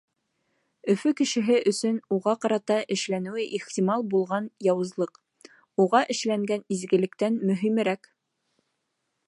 Өфө 0.93 1.11
кешеһе 1.19 1.57
өсөн 1.71 1.97
уға 2.15 2.33
ҡарата 2.45 2.77
эшләнеүе 2.95 3.45
ихтимал 3.59 4.05
булған 4.15 4.47
яуызлыҡ, 4.69 5.19
уға 5.85 6.01
эшләнгән 6.15 6.65
изгелектән 6.77 7.39
мөһимерәк. 7.51 8.11